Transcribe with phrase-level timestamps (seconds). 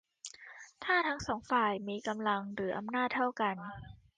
[0.83, 3.55] ถ้าทั้งสองฝ่ายมีกำลังหรืออำนาจเท่ากัน